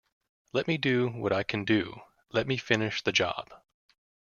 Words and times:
Let 0.51 0.65
me 0.67 0.79
do 0.79 1.09
what 1.09 1.31
I 1.31 1.43
can 1.43 1.63
do... 1.63 2.01
Let 2.31 2.47
me 2.47 2.57
finish 2.57 3.03
the 3.03 3.11
job. 3.11 3.53